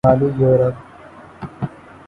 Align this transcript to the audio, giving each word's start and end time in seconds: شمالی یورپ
شمالی 0.05 0.29
یورپ 0.39 0.75